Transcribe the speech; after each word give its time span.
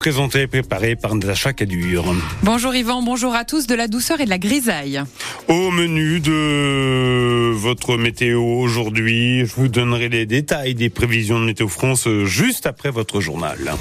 Présenté 0.00 0.42
et 0.42 0.46
préparé 0.46 0.94
par 0.94 1.16
Natacha 1.16 1.52
Cadure. 1.52 2.14
Bonjour 2.44 2.72
Yvan, 2.72 3.02
bonjour 3.02 3.34
à 3.34 3.44
tous, 3.44 3.66
de 3.66 3.74
la 3.74 3.88
douceur 3.88 4.20
et 4.20 4.26
de 4.26 4.30
la 4.30 4.38
grisaille. 4.38 5.02
Au 5.48 5.72
menu 5.72 6.20
de 6.20 7.50
votre 7.50 7.96
météo 7.96 8.40
aujourd'hui, 8.40 9.44
je 9.44 9.52
vous 9.56 9.66
donnerai 9.66 10.08
les 10.08 10.24
détails 10.24 10.76
des 10.76 10.88
prévisions 10.88 11.40
de 11.40 11.46
Météo 11.46 11.66
France 11.66 12.08
juste 12.26 12.66
après 12.66 12.92
votre 12.92 13.20
journal. 13.20 13.74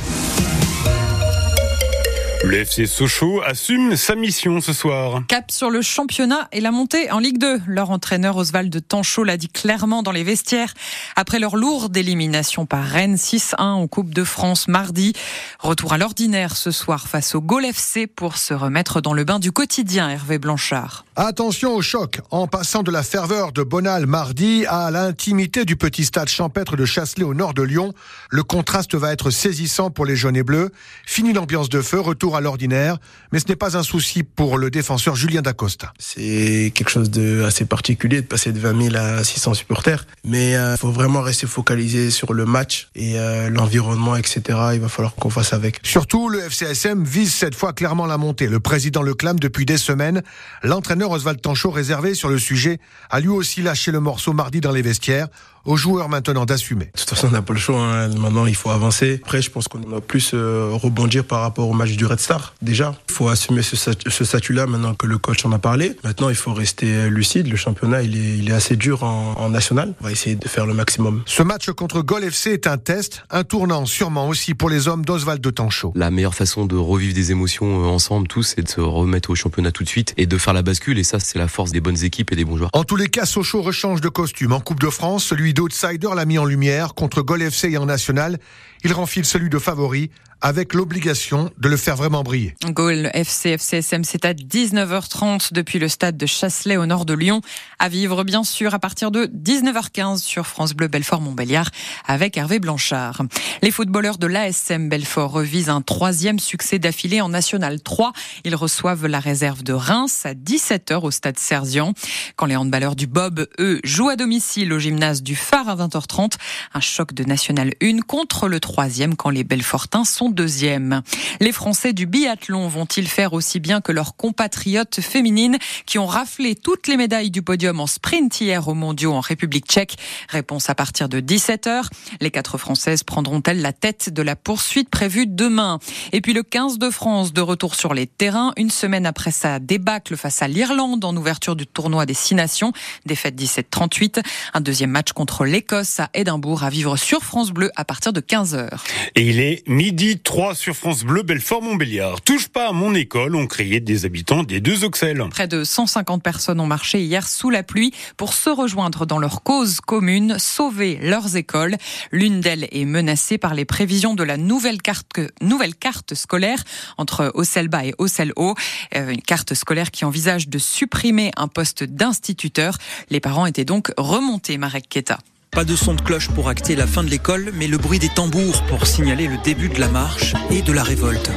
Le 2.48 2.59
FC 2.59 2.86
Sochaux 2.86 3.41
assume 3.45 3.98
sa 3.98 4.16
mission 4.16 4.61
ce 4.61 4.71
soir. 4.71 5.21
Cap 5.27 5.52
sur 5.52 5.70
le 5.70 5.82
championnat 5.82 6.48
et 6.54 6.62
la 6.62 6.71
montée 6.71 7.12
en 7.12 7.20
Ligue 7.20 7.39
2. 7.39 7.59
Leur 7.68 7.91
entraîneur 7.91 8.38
Oswald 8.38 8.88
Tanchot 8.88 9.25
l'a 9.25 9.36
dit 9.36 9.50
clairement 9.50 10.02
dans 10.02 10.13
les 10.13 10.23
vestiaires 10.23 10.73
après 11.18 11.39
leur 11.39 11.57
lourde 11.57 11.98
élimination 11.98 12.66
par 12.66 12.86
Rennes 12.86 13.18
6-1 13.18 13.55
en 13.59 13.88
Coupe 13.88 14.13
de 14.13 14.23
France 14.23 14.70
mardi. 14.70 15.12
Retour 15.59 15.91
à 15.91 15.98
l'ordinaire 15.98 16.55
ce 16.55 16.71
soir 16.71 17.09
face 17.09 17.36
au 17.36 17.41
Gol 17.41 17.66
FC 17.66 18.07
pour 18.07 18.38
se 18.38 18.54
remettre 18.54 19.02
dans 19.02 19.13
le 19.13 19.26
bain 19.26 19.40
du 19.40 19.52
quotidien 19.52 20.09
Hervé 20.09 20.38
Blanchard. 20.38 21.04
Attention 21.18 21.76
au 21.76 21.82
choc 21.82 22.21
en 22.32 22.48
passant 22.48 22.82
de 22.82 22.91
la 22.91 23.04
ferveur 23.04 23.52
de 23.52 23.63
Bonal 23.63 24.05
mardi 24.05 24.66
à 24.68 24.90
l'intimité 24.90 25.66
du 25.66 25.76
petit 25.76 26.05
stade 26.05 26.29
champêtre 26.29 26.77
de 26.77 26.85
Chasselet 26.85 27.26
au 27.26 27.34
nord 27.34 27.54
de 27.54 27.63
Lyon. 27.63 27.93
Le 28.29 28.43
contraste 28.43 28.95
va 28.95 29.12
être 29.12 29.32
saisissant 29.32 29.90
pour 29.90 30.05
les 30.05 30.16
jaunes 30.16 30.38
et 30.38 30.43
bleus. 30.43 30.71
Fini 31.05 31.34
l'ambiance 31.34 31.68
de 31.68 31.82
feu, 31.82 31.99
retour 31.99 32.37
à 32.37 32.37
l'ordinaire, 32.41 32.98
mais 33.32 33.40
ce 33.40 33.48
n'est 33.48 33.55
pas 33.55 33.77
un 33.77 33.84
souci 33.84 34.23
pour 34.23 34.58
le 34.58 34.70
défenseur 34.70 35.16
Julien 35.16 35.41
Dacosta. 35.41 35.94
C'est 36.00 36.72
quelque 36.73 36.90
chose 36.90 37.10
de 37.10 37.44
assez 37.44 37.66
particulier 37.66 38.22
de 38.22 38.27
passer 38.27 38.52
de 38.52 38.60
20 38.60 38.91
000 38.91 38.96
à 38.96 39.23
600 39.23 39.54
supporters, 39.54 40.05
mais 40.23 40.52
il 40.52 40.55
euh, 40.55 40.77
faut 40.77 40.91
vraiment 40.91 41.22
rester 41.22 41.48
focalisé 41.48 42.12
sur 42.12 42.34
le 42.34 42.46
match 42.46 42.90
et 42.96 43.20
euh, 43.20 43.50
l'environnement, 43.50 44.16
etc. 44.16 44.41
Il 44.73 44.80
va 44.80 44.90
falloir 44.90 45.16
qu'on 45.16 45.30
fasse 45.30 45.54
avec. 45.54 45.80
Surtout, 45.84 46.30
le 46.30 46.41
FCSM 46.41 47.04
vise 47.04 47.34
cette 47.34 47.55
fois 47.55 47.73
clairement 47.73 48.05
la 48.05 48.18
montée. 48.18 48.48
Le 48.48 48.60
président 48.60 49.02
le 49.02 49.13
clame 49.13 49.40
depuis 49.40 49.66
des 49.66 49.77
semaines. 49.77 50.24
L'entraîneur 50.63 51.12
Oswald 51.12 51.41
Tanchot, 51.41 51.72
réservé 51.72 52.13
sur 52.13 52.29
le 52.29 52.40
sujet, 52.40 52.79
a 53.10 53.20
lui 53.20 53.29
aussi 53.29 53.62
lâché 53.62 53.91
le 53.91 53.99
morceau 53.99 54.34
mardi 54.34 54.62
dans 54.62 54.72
les 54.72 54.82
vestiaires 54.82 55.27
aux 55.68 55.76
joueurs 55.76 56.10
maintenant 56.10 56.46
d'assumer. 56.46 56.85
De 56.85 56.99
toute 56.99 57.10
façon, 57.10 57.27
on 57.27 57.32
n'a 57.32 57.41
pas 57.41 57.54
le 57.54 57.60
choix. 57.60 57.79
Hein. 57.79 58.07
Maintenant, 58.15 58.46
il 58.46 58.55
faut 58.55 58.71
avancer. 58.71 59.20
Après, 59.23 59.41
je 59.41 59.51
pense 59.51 59.68
qu'on 59.68 59.79
doit 59.79 60.01
plus 60.01 60.32
euh, 60.34 60.70
rebondir 60.71 61.26
par 61.26 61.41
rapport 61.41 61.70
au 61.70 61.73
match 61.73 61.91
du 61.91 62.05
Red 62.05 62.20
Star. 62.20 62.55
Déjà, 62.62 62.96
il 63.10 63.13
faut 63.13 63.27
assumer 63.27 63.62
ce, 63.62 63.76
statut-là 64.23 64.66
maintenant 64.66 64.95
que 64.95 65.06
le 65.06 65.18
coach 65.18 65.45
en 65.45 65.51
a 65.51 65.59
parlé. 65.59 65.95
Maintenant, 66.03 66.29
il 66.29 66.35
faut 66.35 66.53
rester 66.53 67.09
lucide. 67.09 67.47
Le 67.47 67.57
championnat, 67.57 68.01
il 68.01 68.16
est, 68.16 68.38
il 68.38 68.50
est 68.50 68.53
assez 68.53 68.78
dur 68.78 69.03
en, 69.03 69.35
en, 69.38 69.50
national. 69.50 69.94
On 70.01 70.06
va 70.06 70.12
essayer 70.12 70.38
de 70.38 70.47
faire 70.47 70.66
le 70.66 70.73
maximum. 70.73 71.22
Ce 71.25 71.44
match 71.44 71.69
contre 71.72 72.01
Gol 72.01 72.23
FC 72.23 72.51
est 72.51 72.66
un 72.66 72.78
test, 72.78 73.23
un 73.29 73.44
tournant 73.44 73.85
sûrement 73.85 74.29
aussi 74.29 74.53
pour 74.53 74.69
les 74.69 74.88
hommes 74.88 75.03
d'Oswald 75.03 75.41
de 75.41 75.50
Tanchot. 75.50 75.91
La 75.95 76.12
meilleure 76.12 76.35
façon 76.35 76.66
de 76.66 76.78
revivre 76.78 77.13
des 77.13 77.31
émotions 77.31 77.84
euh, 77.84 77.88
ensemble, 77.88 78.29
tous, 78.29 78.53
c'est 78.56 78.62
de 78.62 78.69
se 78.69 78.79
remettre 78.79 79.31
au 79.31 79.35
championnat 79.35 79.73
tout 79.73 79.84
de 79.84 79.90
suite 79.90 80.13
et 80.16 80.28
de 80.28 80.38
faire 80.38 80.53
la 80.53 80.62
bascule. 80.62 80.97
Et 80.97 81.03
ça, 81.03 81.19
c'est 81.19 81.38
la 81.38 81.50
force 81.50 81.72
des 81.72 81.81
bonnes 81.81 82.03
équipes 82.06 82.31
et 82.31 82.38
des 82.38 82.45
bons 82.45 82.56
joueurs. 82.56 82.69
En 82.72 82.85
tous 82.85 82.95
les 82.95 83.09
cas, 83.09 83.25
Sochaux 83.25 83.62
rechange 83.62 84.00
de 84.00 84.09
costume. 84.09 84.53
En 84.53 84.62
Coupe 84.62 84.79
de 84.79 84.90
France, 84.90 85.25
celui 85.25 85.53
d'outsider 85.58 86.09
l'a 86.16 86.25
mis 86.25 86.38
en 86.38 86.46
lumière 86.46 86.94
contre 86.94 87.24
Gol 87.24 87.41
FC 87.41 87.72
et 87.72 87.78
en 87.78 87.88
national. 87.88 88.38
Il 88.84 88.94
renfile 88.94 89.25
celui 89.25 89.50
de 89.50 89.58
favori 89.58 90.12
avec 90.41 90.74
l'obligation 90.74 91.52
de 91.57 91.69
le 91.69 91.78
faire 91.78 91.96
vraiment 91.96 92.24
briller. 92.24 92.56
Gaulle 92.66 93.09
FC 93.13 93.52
FCSM, 93.52 94.03
c'est 94.03 94.25
à 94.25 94.34
19h30 94.34 95.53
depuis 95.53 95.79
le 95.79 95.88
stade 95.88 96.18
de 96.18 96.25
Chasselet 96.25 96.78
au 96.78 96.85
nord 96.85 97.06
de 97.06 97.13
Lyon. 97.13 97.41
À 97.79 97.90
vivre 97.90 98.24
bien 98.24 98.44
sûr 98.44 98.74
à 98.74 98.79
partir 98.79 99.12
de 99.12 99.25
19h15 99.25 100.19
sur 100.19 100.46
France 100.46 100.74
Bleu 100.74 100.88
Belfort 100.88 101.22
Montbéliard 101.22 101.69
avec 102.06 102.38
Hervé 102.38 102.59
Blanchard. 102.59 103.24
Les 103.62 103.72
footballeurs 103.72 104.18
de 104.18 104.28
l'ASM 104.28 104.90
Belfort 104.90 105.31
revisent 105.31 105.69
un 105.69 105.81
troisième 105.81 106.40
succès 106.40 106.79
d'affilée 106.79 107.22
en 107.22 107.29
National 107.29 107.81
3. 107.81 108.13
Ils 108.44 108.56
reçoivent 108.56 109.07
la 109.07 109.19
réserve 109.19 109.63
de 109.63 109.74
Reims 109.74 110.25
à 110.25 110.34
17h 110.34 111.01
au 111.01 111.12
stade 111.12 111.40
Serzian. 111.40 111.94
Quand 112.35 112.46
les 112.46 112.56
handballeurs 112.56 112.96
du 112.96 113.07
Bob, 113.07 113.47
eux, 113.59 113.79
jouent 113.84 114.09
à 114.09 114.16
domicile 114.16 114.72
au 114.73 114.79
gymnase 114.79 115.23
du 115.23 115.35
Phare 115.35 115.69
à 115.69 115.75
20h30, 115.75 116.34
un 116.73 116.79
choc 116.79 117.13
de 117.13 117.23
National 117.23 117.73
1 117.81 118.00
contre 118.01 118.47
le 118.47 118.59
troisième 118.59 119.16
quand 119.16 119.29
les 119.29 119.44
Belfortins 119.44 120.06
sont 120.06 120.26
deuxième. 120.29 121.01
Les 121.39 121.51
Français 121.51 121.93
du 121.93 122.05
biathlon 122.05 122.67
vont-ils 122.67 123.07
faire 123.07 123.33
aussi 123.33 123.59
bien 123.59 123.81
que 123.81 123.91
leurs 123.91 124.15
compatriotes 124.15 125.01
féminines 125.01 125.57
qui 125.85 125.99
ont 125.99 126.05
raflé 126.05 126.55
toutes 126.55 126.88
les 126.88 126.97
médailles 126.97 127.31
du 127.31 127.41
podium 127.41 127.79
en 127.79 127.88
sprint 127.88 128.41
hier 128.41 128.67
aux 128.67 128.73
mondiaux 128.73 129.13
en 129.13 129.19
République 129.19 129.66
tchèque? 129.67 129.97
Réponse 130.29 130.69
à 130.69 130.75
partir 130.75 131.09
de 131.09 131.19
17h. 131.19 131.83
Les 132.21 132.31
quatre 132.31 132.57
Françaises 132.57 133.03
prendront-elles 133.03 133.61
la 133.61 133.73
tête 133.73 134.09
de 134.09 134.21
la 134.21 134.35
poursuite 134.35 134.89
prévue 134.89 135.27
demain? 135.27 135.79
Et 136.11 136.21
puis 136.21 136.33
le 136.33 136.43
15 136.43 136.79
de 136.79 136.89
France 136.89 137.33
de 137.33 137.41
retour 137.41 137.75
sur 137.75 137.93
les 137.93 138.07
terrains, 138.07 138.53
une 138.57 138.69
semaine 138.69 139.05
après 139.05 139.31
sa 139.31 139.59
débâcle 139.59 140.17
face 140.17 140.41
à 140.41 140.47
l'Irlande 140.47 141.03
en 141.05 141.16
ouverture 141.16 141.55
du 141.55 141.67
tournoi 141.67 142.05
des 142.05 142.13
Six 142.13 142.35
Nations, 142.35 142.71
défaite 143.05 143.35
17-38. 143.35 144.23
Un 144.53 144.61
deuxième 144.61 144.91
match 144.91 145.11
contre 145.11 145.45
l'Écosse 145.45 145.99
à 145.99 146.09
Édimbourg 146.13 146.63
à 146.63 146.69
vivre 146.69 146.97
sur 146.97 147.23
France 147.23 147.51
Bleu 147.51 147.71
à 147.75 147.85
partir 147.85 148.13
de 148.13 148.21
15h. 148.21 148.69
Et 149.16 149.29
il 149.29 149.39
est 149.39 149.67
midi 149.67 150.16
3 150.17 150.55
sur 150.55 150.75
France 150.75 151.03
Bleu, 151.03 151.23
Belfort-Montbéliard. 151.23 152.22
Touche 152.22 152.47
pas 152.47 152.69
à 152.69 152.72
mon 152.72 152.94
école, 152.95 153.35
ont 153.35 153.47
crié 153.47 153.79
des 153.79 154.05
habitants 154.05 154.44
des 154.44 154.59
deux 154.59 154.83
Auxelles. 154.83 155.23
Près 155.29 155.47
de 155.47 155.63
150 155.63 156.23
personnes 156.23 156.59
ont 156.59 156.67
marché 156.67 157.01
hier 157.01 157.28
sous 157.28 157.50
la 157.50 157.63
pluie 157.63 157.94
pour 158.16 158.33
se 158.33 158.50
rejoindre 158.50 159.05
dans 159.05 159.19
leur 159.19 159.44
cause 159.44 159.81
commune, 159.81 160.39
sauver 160.39 161.00
leurs 161.01 161.35
écoles. 161.35 161.75
L'une 162.11 162.41
d'elles 162.41 162.67
est 162.72 162.85
menacée 162.85 163.38
par 163.38 163.53
les 163.53 163.66
prévisions 163.66 164.13
de 164.13 164.23
la 164.23 164.38
nouvelle 164.38 164.81
carte, 164.81 165.19
nouvelle 165.41 165.75
carte 165.75 166.16
scolaire 166.16 166.63
entre 166.97 167.31
Auxelles-Bas 167.34 167.85
et 167.85 167.94
Auxelles-Haut. 167.97 168.55
Euh, 168.95 169.09
une 169.09 169.22
carte 169.22 169.53
scolaire 169.53 169.91
qui 169.91 170.05
envisage 170.05 170.49
de 170.49 170.57
supprimer 170.57 171.31
un 171.38 171.47
poste 171.47 171.84
d'instituteur. 171.84 172.78
Les 173.09 173.19
parents 173.19 173.45
étaient 173.45 173.66
donc 173.66 173.91
remontés, 173.97 174.57
Marek 174.57 174.88
Keta. 174.89 175.19
Pas 175.52 175.63
de 175.63 175.75
son 175.75 175.94
de 175.96 176.02
cloche 176.02 176.30
pour 176.30 176.50
acter 176.50 176.75
la 176.75 176.85
fin 176.85 177.03
de 177.03 177.09
l'école, 177.09 177.52
mais 177.56 177.68
le 177.68 177.78
bruit 177.78 178.00
des 178.00 178.09
tambours 178.09 178.62
pour 178.63 178.85
signaler 178.85 179.28
le 179.28 179.38
début 179.44 179.69
de 179.69 179.80
la 179.80 179.88
marche 179.88 180.34
et 180.52 180.62
de 180.62 180.72
la 180.72 180.84
révolte. 180.84 181.31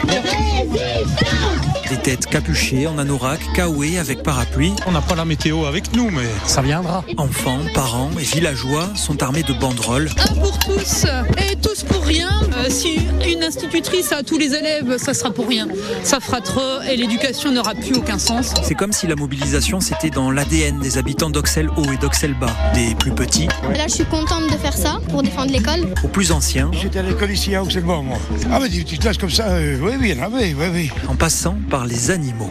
Des 1.88 1.96
têtes 1.96 2.26
capuchées 2.26 2.86
en 2.86 2.98
anorak, 2.98 3.40
kaoué 3.54 3.98
avec 3.98 4.22
parapluie. 4.22 4.72
On 4.86 4.92
n'a 4.92 5.00
pas 5.00 5.16
la 5.16 5.24
météo 5.24 5.64
avec 5.64 5.92
nous, 5.94 6.08
mais 6.10 6.28
ça 6.46 6.62
viendra. 6.62 7.02
Enfants, 7.16 7.58
parents 7.74 8.10
et 8.18 8.22
villageois 8.22 8.90
sont 8.94 9.22
armés 9.22 9.42
de 9.42 9.52
banderoles. 9.54 10.08
Un 10.18 10.34
pour 10.34 10.56
tous 10.60 11.06
et 11.38 11.56
tous 11.56 11.82
pour 11.82 12.04
rien. 12.04 12.30
Euh, 12.58 12.68
si 12.68 13.00
une 13.26 13.42
institutrice 13.42 14.12
a 14.12 14.22
tous 14.22 14.38
les 14.38 14.54
élèves, 14.54 14.98
ça 14.98 15.14
sera 15.14 15.32
pour 15.32 15.48
rien. 15.48 15.66
Ça 16.04 16.20
fera 16.20 16.40
trop 16.40 16.80
et 16.88 16.96
l'éducation 16.96 17.50
n'aura 17.50 17.74
plus 17.74 17.96
aucun 17.96 18.18
sens. 18.18 18.54
C'est 18.62 18.76
comme 18.76 18.92
si 18.92 19.08
la 19.08 19.16
mobilisation 19.16 19.80
c'était 19.80 20.10
dans 20.10 20.30
l'ADN 20.30 20.78
des 20.78 20.96
habitants 20.96 21.30
d'Oxel 21.30 21.68
Haut 21.76 21.90
et 21.92 21.96
d'Oxel 21.96 22.34
Bas, 22.34 22.54
des 22.74 22.94
plus 22.94 23.12
petits. 23.12 23.48
Là, 23.76 23.88
je 23.88 23.99
suis 24.00 24.08
contente 24.08 24.50
de 24.50 24.56
faire 24.56 24.76
ça 24.76 24.98
pour 25.10 25.22
défendre 25.22 25.52
l'école. 25.52 25.86
Aux 26.02 26.08
plus 26.08 26.32
anciens. 26.32 26.70
J'étais 26.72 27.00
à 27.00 27.02
l'école 27.02 27.30
ici 27.32 27.54
à 27.54 27.62
Oxel 27.62 27.84
Bas, 27.84 28.00
moi. 28.02 28.16
Ah, 28.50 28.58
mais 28.60 28.70
des 28.70 28.82
petites 28.82 29.02
classes 29.02 29.18
comme 29.18 29.30
ça, 29.30 29.48
euh, 29.48 29.76
oui, 29.82 29.92
oui, 30.00 30.14
oui, 30.32 30.54
oui, 30.56 30.66
oui. 30.72 30.90
En 31.06 31.16
passant 31.16 31.56
par 31.68 31.84
les 31.84 32.10
animaux. 32.10 32.48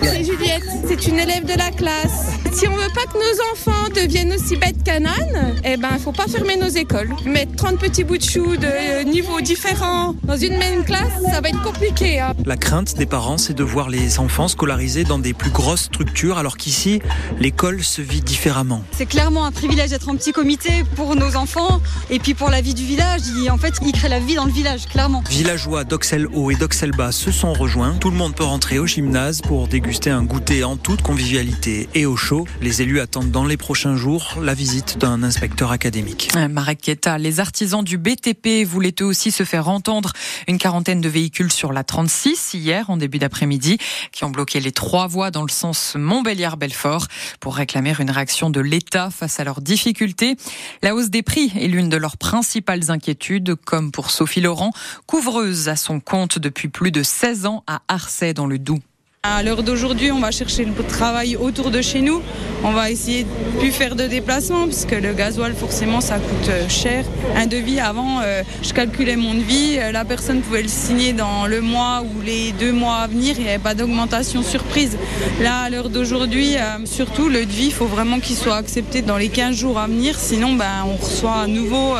C'est 0.00 0.24
Juliette, 0.24 0.62
c'est 0.86 1.08
une 1.08 1.18
élève 1.18 1.44
de 1.44 1.58
la 1.58 1.70
classe. 1.70 2.38
Si 2.52 2.68
on 2.68 2.76
veut 2.76 2.92
pas 2.94 3.06
que 3.06 3.14
nos 3.14 3.52
enfants 3.52 3.88
deviennent 3.94 4.32
aussi 4.32 4.56
bêtes 4.56 4.84
qu'un 4.84 5.04
âne, 5.04 5.56
eh 5.64 5.76
ben, 5.76 5.98
faut 5.98 6.12
pas 6.12 6.26
fermer 6.28 6.56
nos 6.56 6.68
écoles. 6.68 7.10
Mettre 7.24 7.56
30 7.56 7.78
petits 7.78 8.04
bouts 8.04 8.18
de 8.18 8.22
choux 8.22 8.56
de 8.56 9.04
niveaux 9.04 9.40
différents 9.40 10.14
dans 10.22 10.36
une 10.36 10.58
même 10.58 10.84
classe, 10.84 11.12
ça 11.24 11.40
va 11.40 11.48
être 11.48 11.62
compliqué. 11.62 12.20
Hein. 12.20 12.34
La 12.44 12.56
crainte 12.56 12.96
des 12.96 13.06
parents, 13.06 13.38
c'est 13.38 13.54
de 13.54 13.64
voir 13.64 13.88
les 13.88 14.20
enfants 14.20 14.48
scolarisés 14.48 15.04
dans 15.04 15.18
des 15.18 15.34
plus 15.34 15.50
grosses 15.50 15.84
structures, 15.84 16.38
alors 16.38 16.56
qu'ici, 16.56 17.00
l'école 17.40 17.82
se 17.82 18.02
vit 18.02 18.20
différemment. 18.20 18.84
C'est 18.92 19.06
clairement 19.06 19.44
un 19.44 19.50
privilège 19.50 19.90
d'être 19.90 20.08
en 20.08 20.14
petit 20.14 20.32
comité 20.32 20.51
pour 20.96 21.16
nos 21.16 21.36
enfants 21.36 21.80
et 22.10 22.18
puis 22.18 22.34
pour 22.34 22.50
la 22.50 22.60
vie 22.60 22.74
du 22.74 22.84
village. 22.84 23.22
en 23.50 23.56
fait, 23.56 23.74
ils 23.84 23.92
créent 23.92 24.08
la 24.08 24.20
vie 24.20 24.34
dans 24.34 24.44
le 24.44 24.52
village, 24.52 24.86
clairement. 24.86 25.22
Villageois 25.28 25.84
d'Oxel 25.84 26.26
Haut 26.26 26.50
et 26.50 26.56
d'Oxel 26.56 26.90
Bas 26.90 27.12
se 27.12 27.30
sont 27.30 27.52
rejoints. 27.52 27.94
Tout 27.94 28.10
le 28.10 28.16
monde 28.16 28.34
peut 28.34 28.44
rentrer 28.44 28.78
au 28.78 28.86
gymnase 28.86 29.40
pour 29.40 29.66
déguster 29.66 30.10
un 30.10 30.22
goûter 30.22 30.62
en 30.64 30.76
toute 30.76 31.00
convivialité 31.00 31.88
et 31.94 32.04
au 32.04 32.16
chaud. 32.16 32.46
Les 32.60 32.82
élus 32.82 33.00
attendent 33.00 33.30
dans 33.30 33.44
les 33.46 33.56
prochains 33.56 33.96
jours 33.96 34.36
la 34.42 34.52
visite 34.54 34.98
d'un 34.98 35.22
inspecteur 35.22 35.72
académique. 35.72 36.30
Marek 36.50 36.80
Keta, 36.82 37.18
les 37.18 37.40
artisans 37.40 37.82
du 37.82 37.96
BTP 37.96 38.64
voulaient 38.66 38.94
eux 39.00 39.06
aussi 39.06 39.30
se 39.30 39.44
faire 39.44 39.68
entendre. 39.68 40.12
Une 40.48 40.58
quarantaine 40.58 41.00
de 41.00 41.08
véhicules 41.08 41.52
sur 41.52 41.72
la 41.72 41.82
36 41.82 42.54
hier 42.54 42.90
en 42.90 42.98
début 42.98 43.18
d'après-midi 43.18 43.78
qui 44.12 44.24
ont 44.24 44.30
bloqué 44.30 44.60
les 44.60 44.72
trois 44.72 45.06
voies 45.06 45.30
dans 45.30 45.42
le 45.42 45.50
sens 45.50 45.94
Montbéliard-Belfort 45.96 47.06
pour 47.40 47.56
réclamer 47.56 47.94
une 47.98 48.10
réaction 48.10 48.50
de 48.50 48.60
l'État 48.60 49.10
face 49.10 49.40
à 49.40 49.44
leurs 49.44 49.60
difficultés. 49.60 50.36
La 50.82 50.94
hausse 50.94 51.10
des 51.10 51.22
prix 51.22 51.52
est 51.58 51.68
l'une 51.68 51.88
de 51.88 51.96
leurs 51.96 52.16
principales 52.16 52.90
inquiétudes, 52.90 53.54
comme 53.54 53.92
pour 53.92 54.10
Sophie 54.10 54.40
Laurent, 54.40 54.72
couvreuse 55.06 55.68
à 55.68 55.76
son 55.76 56.00
compte 56.00 56.38
depuis 56.38 56.68
plus 56.68 56.90
de 56.90 57.02
16 57.02 57.46
ans 57.46 57.64
à 57.66 57.82
Arcet 57.88 58.34
dans 58.34 58.46
le 58.46 58.58
Doubs. 58.58 58.80
À 59.24 59.42
l'heure 59.44 59.62
d'aujourd'hui, 59.62 60.10
on 60.10 60.18
va 60.18 60.32
chercher 60.32 60.64
le 60.64 60.74
travail 60.86 61.36
autour 61.36 61.70
de 61.70 61.80
chez 61.80 62.00
nous. 62.00 62.22
On 62.64 62.70
va 62.70 62.92
essayer 62.92 63.24
de 63.24 63.58
plus 63.58 63.72
faire 63.72 63.96
de 63.96 64.06
déplacements 64.06 64.66
puisque 64.66 64.92
le 64.92 65.12
gasoil 65.14 65.52
forcément 65.54 66.00
ça 66.00 66.18
coûte 66.18 66.48
euh, 66.48 66.68
cher. 66.68 67.04
Un 67.34 67.46
devis 67.46 67.80
avant, 67.80 68.20
euh, 68.22 68.44
je 68.62 68.72
calculais 68.72 69.16
mon 69.16 69.34
devis, 69.34 69.78
euh, 69.78 69.90
la 69.90 70.04
personne 70.04 70.42
pouvait 70.42 70.62
le 70.62 70.68
signer 70.68 71.12
dans 71.12 71.46
le 71.46 71.60
mois 71.60 72.02
ou 72.02 72.20
les 72.24 72.52
deux 72.52 72.72
mois 72.72 72.98
à 72.98 73.06
venir, 73.08 73.34
il 73.36 73.42
n'y 73.42 73.48
avait 73.48 73.58
pas 73.58 73.74
d'augmentation 73.74 74.44
surprise. 74.44 74.96
Là, 75.40 75.62
à 75.62 75.70
l'heure 75.70 75.88
d'aujourd'hui, 75.88 76.54
surtout 76.84 77.28
le 77.28 77.46
devis, 77.46 77.66
il 77.66 77.72
faut 77.72 77.86
vraiment 77.86 78.20
qu'il 78.20 78.36
soit 78.36 78.56
accepté 78.56 79.02
dans 79.02 79.16
les 79.16 79.28
15 79.28 79.56
jours 79.56 79.78
à 79.80 79.88
venir, 79.88 80.16
sinon 80.16 80.52
ben, 80.52 80.86
on 80.86 81.04
reçoit 81.04 81.42
à 81.42 81.46
nouveau 81.48 81.94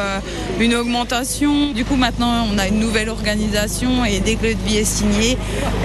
une 0.60 0.74
augmentation. 0.76 1.72
Du 1.72 1.84
coup 1.84 1.96
maintenant 1.96 2.46
on 2.52 2.58
a 2.58 2.68
une 2.68 2.78
nouvelle 2.78 3.08
organisation 3.08 4.04
et 4.04 4.20
dès 4.20 4.36
que 4.36 4.46
le 4.46 4.54
devis 4.54 4.78
est 4.78 4.84
signé, 4.84 5.36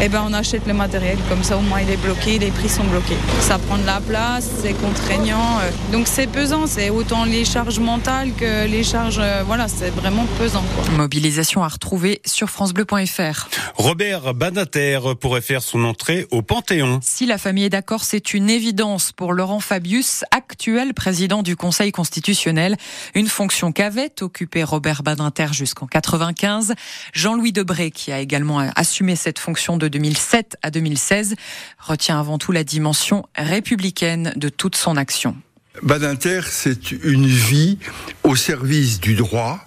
eh 0.01 0.09
ben, 0.09 0.23
on 0.27 0.33
achète 0.33 0.67
le 0.67 0.73
matériel. 0.73 1.17
Comme 1.29 1.43
ça 1.43 1.57
au 1.57 1.61
moins 1.61 1.81
il 1.81 1.89
est 1.89 1.97
bloqué, 1.97 2.37
les 2.37 2.51
prix 2.51 2.69
sont 2.69 2.83
bloqués. 2.83 3.17
Ça 3.41 3.57
prend 3.57 3.77
de 3.77 3.85
la 3.85 4.01
place, 4.07 4.49
c'est 4.67 4.73
contraignant. 4.73 5.59
donc 5.93 6.07
c'est 6.09 6.27
pesant, 6.27 6.67
c'est 6.67 6.89
autant 6.89 7.23
les 7.23 7.45
charges 7.45 7.79
mentales 7.79 8.33
que 8.33 8.67
les 8.67 8.83
charges. 8.83 9.21
voilà, 9.45 9.69
c'est 9.69 9.91
vraiment 9.91 10.25
pesant. 10.37 10.63
Mobilisation 10.97 11.63
à 11.63 11.69
retrouver 11.69 12.21
sur 12.25 12.49
FranceBleu.fr. 12.49 13.47
Robert 13.75 14.33
Banater 14.33 14.99
pourrait 15.21 15.41
faire 15.41 15.61
son 15.61 15.85
entrée 15.85 16.27
au 16.31 16.41
Panthéon. 16.41 16.99
Si 17.01 17.25
la 17.25 17.37
famille 17.37 17.63
est 17.63 17.69
d'accord, 17.69 18.03
c'est 18.03 18.33
une 18.33 18.49
évidence 18.49 19.13
pour 19.13 19.31
Laurent 19.31 19.61
Fabius, 19.61 20.25
actuel 20.31 20.93
président 20.93 21.43
du 21.43 21.55
Conseil 21.55 21.93
constitutionnel. 21.93 22.75
Une 23.15 23.27
fonction 23.27 23.71
qu'avait 23.71 24.11
occupée 24.21 24.65
Robert 24.65 25.01
Badinter 25.01 25.47
jusqu'en 25.53 25.87
95. 25.87 26.73
Jean-Louis 27.13 27.53
Debré, 27.53 27.91
qui 27.91 28.11
a 28.11 28.19
également 28.19 28.59
assumé 28.75 29.15
cette 29.15 29.39
fonction 29.39 29.77
de 29.77 29.87
2007 29.87 30.57
à 30.61 30.71
2016, 30.71 31.35
retient 31.79 32.19
avant 32.19 32.37
tout 32.37 32.51
la 32.51 32.65
dimension 32.65 33.23
républicaine 33.37 34.33
de 34.35 34.49
toute 34.57 34.75
son 34.75 34.97
action. 34.97 35.35
Badinter, 35.83 36.41
c'est 36.49 36.91
une 36.91 37.27
vie 37.27 37.77
au 38.23 38.35
service 38.35 38.99
du 38.99 39.15
droit, 39.15 39.59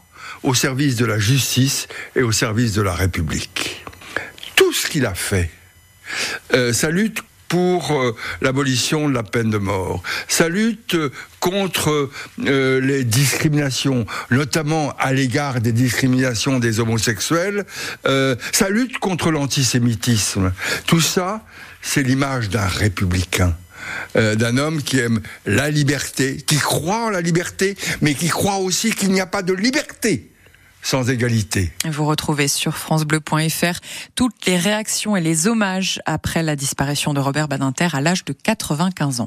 au 0.42 0.54
service 0.54 0.96
de 0.96 1.04
la 1.04 1.18
justice 1.18 1.86
et 2.16 2.22
au 2.22 2.32
service 2.32 2.72
de 2.72 2.82
la 2.82 2.94
République. 2.94 3.84
Tout 4.56 4.72
ce 4.72 4.88
qu'il 4.88 5.06
a 5.06 5.14
fait, 5.14 5.50
euh, 6.54 6.72
sa 6.72 6.90
lutte 6.90 7.20
pour 7.48 7.92
euh, 7.92 8.16
l'abolition 8.40 9.08
de 9.08 9.14
la 9.14 9.22
peine 9.22 9.50
de 9.50 9.58
mort, 9.58 10.02
sa 10.28 10.48
lutte 10.48 10.96
contre 11.40 12.10
euh, 12.46 12.80
les 12.80 13.04
discriminations, 13.04 14.06
notamment 14.30 14.92
à 14.98 15.12
l'égard 15.12 15.60
des 15.60 15.72
discriminations 15.72 16.58
des 16.58 16.80
homosexuels, 16.80 17.64
sa 18.04 18.68
lutte 18.68 18.98
contre 18.98 19.30
l'antisémitisme, 19.30 20.52
tout 20.86 21.00
ça, 21.00 21.44
c'est 21.82 22.02
l'image 22.02 22.50
d'un 22.50 22.66
républicain. 22.66 23.56
Euh, 24.16 24.34
d'un 24.34 24.56
homme 24.56 24.82
qui 24.82 24.98
aime 24.98 25.20
la 25.46 25.70
liberté, 25.70 26.36
qui 26.38 26.56
croit 26.56 27.06
en 27.06 27.10
la 27.10 27.20
liberté, 27.20 27.76
mais 28.00 28.14
qui 28.14 28.28
croit 28.28 28.56
aussi 28.56 28.90
qu'il 28.92 29.10
n'y 29.10 29.20
a 29.20 29.26
pas 29.26 29.42
de 29.42 29.52
liberté 29.52 30.30
sans 30.82 31.10
égalité. 31.10 31.70
Vous 31.84 32.06
retrouvez 32.06 32.48
sur 32.48 32.76
francebleu.fr 32.76 33.80
toutes 34.14 34.46
les 34.46 34.56
réactions 34.56 35.16
et 35.16 35.20
les 35.20 35.46
hommages 35.46 36.00
après 36.06 36.42
la 36.42 36.56
disparition 36.56 37.12
de 37.12 37.20
Robert 37.20 37.48
Badinter 37.48 37.88
à 37.92 38.00
l'âge 38.00 38.24
de 38.24 38.32
95 38.32 39.16
ans. 39.16 39.18